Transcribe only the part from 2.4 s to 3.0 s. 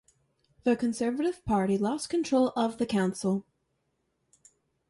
of the